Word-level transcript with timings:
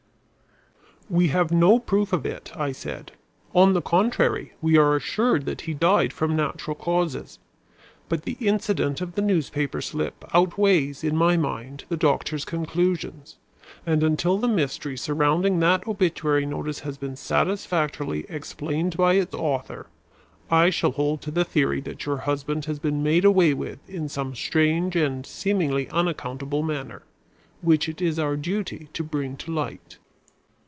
"We 1.09 1.27
have 1.27 1.51
no 1.51 1.77
proof 1.77 2.13
of 2.13 2.25
it," 2.25 2.53
I 2.55 2.71
said. 2.71 3.11
"On 3.53 3.73
the 3.73 3.81
contrary, 3.81 4.53
we 4.61 4.77
are 4.77 4.95
assured 4.95 5.43
that 5.43 5.61
he 5.61 5.73
died 5.73 6.13
from 6.13 6.37
natural 6.37 6.73
causes. 6.73 7.37
But 8.07 8.21
the 8.23 8.37
incident 8.39 9.01
of 9.01 9.15
the 9.15 9.21
newspaper 9.21 9.81
slip 9.81 10.23
outweighs, 10.33 11.03
in 11.03 11.17
my 11.17 11.35
mind, 11.35 11.83
the 11.89 11.97
doctor's 11.97 12.45
conclusions, 12.45 13.35
and 13.85 14.03
until 14.03 14.37
the 14.37 14.47
mystery 14.47 14.95
surrounding 14.95 15.59
that 15.59 15.85
obituary 15.85 16.45
notice 16.45 16.79
has 16.79 16.97
been 16.97 17.17
satisfactorily 17.17 18.25
explained 18.29 18.95
by 18.95 19.15
its 19.15 19.35
author, 19.35 19.87
I 20.49 20.69
shall 20.69 20.91
hold 20.91 21.19
to 21.23 21.31
the 21.31 21.43
theory 21.43 21.81
that 21.81 22.05
your 22.05 22.19
husband 22.19 22.63
has 22.65 22.79
been 22.79 23.03
made 23.03 23.25
away 23.25 23.53
with 23.53 23.79
in 23.89 24.07
some 24.07 24.33
strange 24.33 24.95
and 24.95 25.25
seemingly 25.25 25.89
unaccountable 25.89 26.63
manner, 26.63 27.01
which 27.61 27.89
it 27.89 28.01
is 28.01 28.17
our 28.17 28.37
duty 28.37 28.87
to 28.93 29.03
bring 29.03 29.35
to 29.35 29.51
light." 29.51 29.97